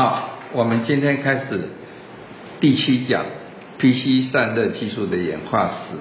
[0.00, 1.70] 好，我们今天开始
[2.60, 3.24] 第七讲
[3.80, 5.96] PC 散热技术的演化史。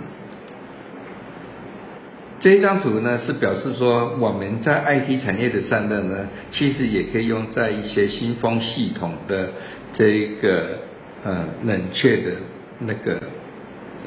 [2.40, 9.50] 这张图呢是表示说我们在 IT 产业的散热呢，其实也可以用在一些新风系统的
[9.94, 10.78] 这个
[11.24, 12.34] 呃冷却的
[12.82, 13.20] 那个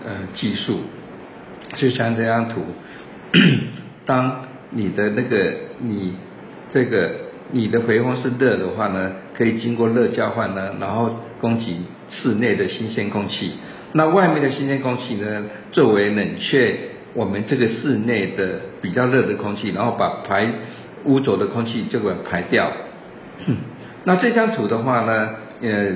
[0.04, 0.82] 呃技术。
[1.74, 2.62] 就像这张图，
[4.06, 6.14] 当你的那个你
[6.72, 7.28] 这个。
[7.52, 13.52] 你的回风是热的话呢，可以经过热交换呢，然后供给室内的新鲜空气。
[13.92, 16.78] 那外面的新鲜空气呢，作为冷却
[17.14, 20.48] 我们这个室内的比较热的空气，然后把排
[21.04, 22.70] 污浊的空气就给排掉。
[24.04, 25.30] 那这张图的话呢，
[25.60, 25.88] 呃，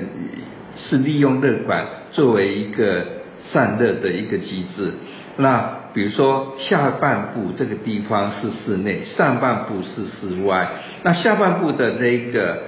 [0.75, 3.05] 是利用热管作为一个
[3.39, 4.91] 散热的一个机制。
[5.37, 10.69] 那比如说下半部这个地方是室内，上半部是室外。
[11.03, 12.63] 那下半部的这个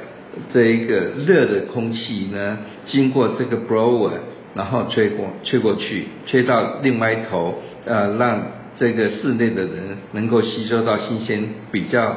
[0.49, 0.95] 这一个
[1.25, 4.11] 热的空气呢，经过这个 blower，
[4.55, 8.41] 然后吹过吹过去，吹到另外一头，呃，让
[8.77, 12.15] 这个室内的人能够吸收到新鲜、比较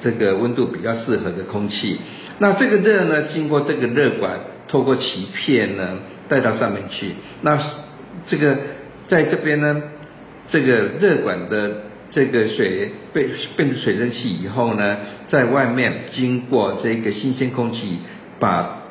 [0.00, 1.98] 这个温度比较适合的空气。
[2.38, 5.98] 那这个热呢，经过这个热管，透过鳍片呢，
[6.30, 7.12] 带到上面去。
[7.42, 7.58] 那
[8.26, 8.56] 这个。
[9.08, 9.80] 在这边呢，
[10.48, 17.98] 这个热管的这个水被变成水蒸气以后呢，在外面经过这个新鲜空气，
[18.38, 18.82] 把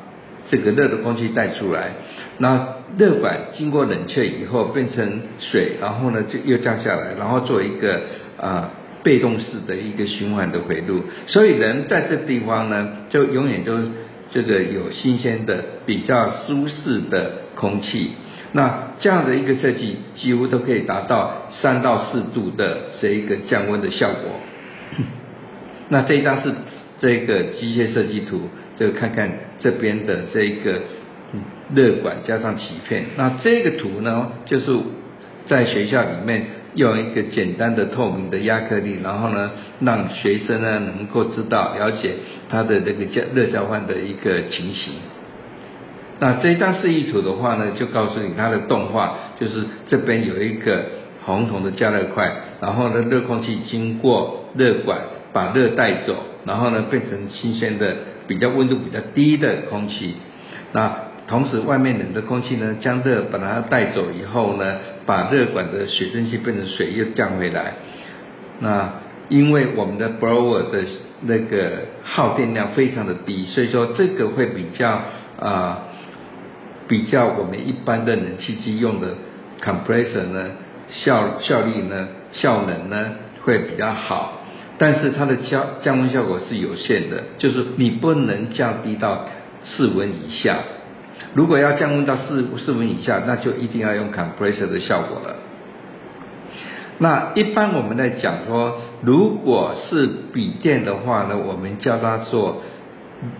[0.48, 1.92] 这个热的空气带出来。
[2.38, 8.02] 那热管经过冷却以后变成水，然后呢就又降下来，然后做一个
[8.38, 8.70] 啊
[9.02, 11.02] 被动式的一个循环的回路。
[11.26, 13.72] 所以人在这地方呢，就永远都
[14.28, 18.10] 这个有新鲜的、比较舒适的空气。
[18.56, 24.30] 那这样的一个设计，几乎都可以达到三到四度的这一个降温的效果。
[25.90, 26.54] 那这一张是
[26.98, 30.80] 这个机械设计图，就看看这边的这个
[31.74, 33.04] 热管加上鳍片。
[33.18, 34.74] 那这个图呢，就是
[35.44, 39.50] 在学校里面用一个简单的透明的亚克力，然后呢，
[39.80, 42.14] 让学生呢能够知道了解
[42.48, 44.94] 它的那个交热交换的一个情形。
[46.18, 50.82] 那这张示意图的话呢，就告诉你它的动画，就是这边有一个
[51.26, 54.98] 红铜的加热块，然后呢热空气经过热管
[55.34, 56.14] 把热带走，
[56.46, 57.94] 然后呢变成新鲜的
[58.26, 60.14] 比较温度比较低的空气。
[60.72, 60.90] 那
[61.26, 67.74] 同时外面冷的空气呢将热把它带走以后呢，把热管的水蒸气变成水又降回来。
[68.60, 68.90] 那
[69.28, 70.78] 因为我们的 blower 的
[71.20, 71.72] 那个
[72.04, 75.02] 耗电量非常的低，所以说这个会比较
[75.38, 75.82] 啊。
[76.88, 79.14] 比较我们一般的冷气机用的
[79.62, 80.50] compressor 呢，
[80.90, 84.40] 效效率呢，效能呢会比较好，
[84.78, 89.24] 但是它的降降温效果是有限的，就是你不能降低到
[89.64, 90.58] 室温以下。
[91.34, 95.36] 如果要降温到室室温以下，那就一定要用 compressor 的效果了。
[96.98, 102.62] 那一般我们在讲说，如果是笔电的话呢，我们叫它做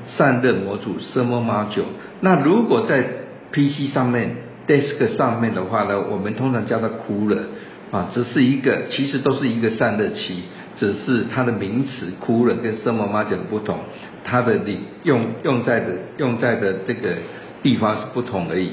[0.04, 1.84] 散热模组 thermal module。
[2.20, 3.06] 那如果在
[3.52, 4.36] PC 上面
[4.66, 7.42] ，desk 上面的话呢，我们通常叫它 cooler
[7.90, 10.42] 啊，只是一个，其实都是一个散热器，
[10.76, 13.78] 只是它的名词 cooler 跟 thermal module 的不同，
[14.24, 17.16] 它的里用用在的用在的这个
[17.62, 18.72] 地方是不同而已。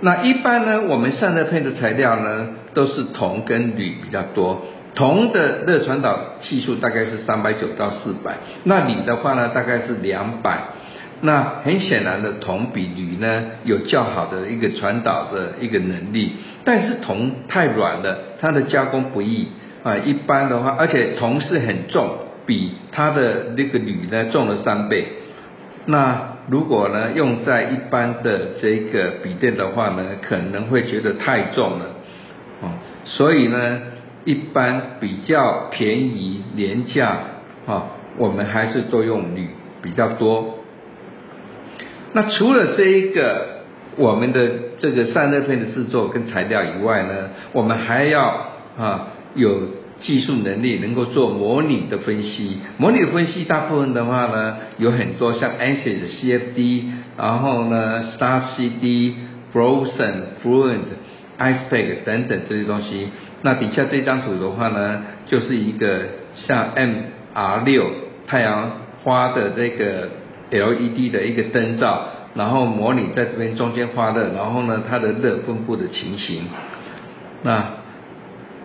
[0.00, 4.62] 那一般呢，我们散热片的材料呢，都是铜跟铝比较多，
[4.94, 8.34] 铜的热传导系数大概是三百九到四百，
[8.64, 10.64] 那铝的话呢，大概是两百。
[11.22, 16.32] 那很显然的，铜比铝呢有较好的一个传导的一个能力，
[16.62, 19.48] 但是铜太软了，它的加工不易
[19.82, 19.96] 啊。
[19.96, 25.06] 一般的话，而且铜是很重，比它的那个铝呢重了三倍。
[25.86, 31.86] 那如果呢用在一般的这个笔电的话呢，可能会觉得太重了
[32.60, 32.68] 哦。
[33.04, 33.80] 所以呢，
[34.26, 37.16] 一般比较便宜廉价
[37.66, 37.86] 啊，
[38.18, 39.48] 我们还是多用铝
[39.80, 40.58] 比较多。
[42.12, 43.56] 那除了这一个
[43.96, 48.48] 我们的这个散热片的制作跟材料以外呢，我们还要
[48.78, 49.50] 啊有
[49.98, 52.58] 技术能力，能够做模拟的分析。
[52.76, 56.84] 模拟的分析大部分的话呢，有很多像 ANSYS、CFD，
[57.16, 59.14] 然后呢 Star CD、
[59.54, 60.14] Frozen、
[60.44, 60.80] Fluent、
[61.38, 63.08] Icepack 等等这些东西。
[63.42, 66.00] 那底下这张图的话呢，就是一个
[66.34, 67.90] 像 MR 六
[68.26, 70.10] 太阳花的这个。
[70.50, 72.04] LED 的一个灯罩，
[72.34, 76.44] 然后模拟在这边中间发热，然后呢它的热分布的情形。
[77.42, 77.64] 那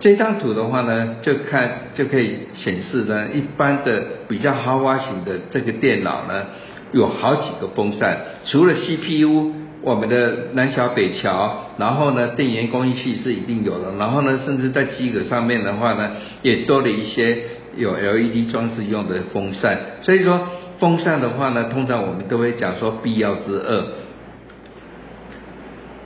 [0.00, 6.46] 这张图的话呢，就看就可以显示呢，一般的比较豪华型的这个电脑呢，
[6.92, 9.52] 有好几个风扇，除了 CPU，
[9.82, 16.10] 我们的南桥北桥，然后呢电源供应器是一定有的，然后呢甚至在机壳上面的话呢，
[16.42, 17.38] 也多了一些
[17.76, 20.48] 有 LED 装饰用的风扇，所以说
[20.82, 23.84] 风扇的话呢，通常我们都会讲说必要之二。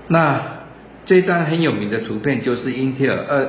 [0.08, 0.42] 那
[1.06, 3.48] 这张很有名的图片就是英特尔二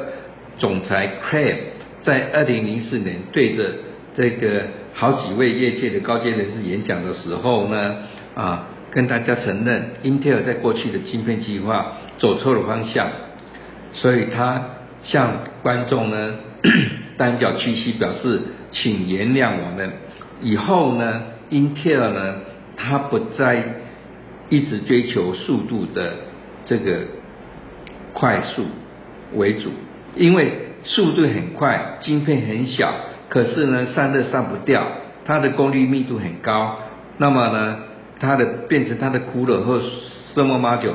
[0.58, 1.58] 总裁 Craig
[2.02, 3.72] 在二零零四年对着
[4.16, 7.96] 这个好几位业界的高阶人士演讲的时候呢，
[8.34, 13.10] 啊，跟大家承认英特尔在过去的晶片计划走错了方向，
[13.92, 14.64] 所以他
[15.04, 16.36] 向观众呢
[17.18, 18.42] 单脚屈膝表示，
[18.72, 19.92] 请原谅我们，
[20.42, 22.36] 以后呢，英特尔呢，
[22.76, 23.64] 他不再
[24.50, 26.14] 一直追求速度的
[26.66, 27.02] 这个
[28.14, 28.66] 快速
[29.34, 29.72] 为主，
[30.16, 30.52] 因为
[30.84, 32.94] 速度很快，晶片很小。
[33.30, 34.88] 可是呢，散热散不掉，
[35.26, 36.78] 它的功率密度很高，
[37.18, 37.80] 那么呢，
[38.20, 39.82] 它的变成它的骷髅或
[40.34, 40.94] thermal module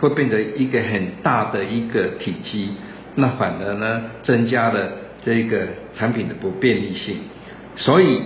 [0.00, 2.70] 会变得一个很大的一个体积，
[3.16, 4.92] 那反而呢，增加了
[5.24, 7.18] 这个产品的不便利性。
[7.76, 8.22] 所以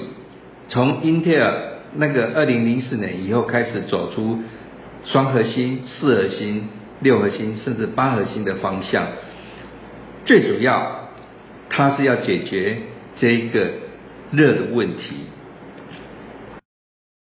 [0.69, 4.39] 从英特尔那个二零零四年以后开始走出
[5.05, 6.69] 双核心、四核心、
[7.01, 9.07] 六核心，甚至八核心的方向，
[10.25, 11.09] 最主要
[11.71, 12.79] 它是要解决。
[13.21, 13.69] 这个
[14.31, 15.17] 热的问题。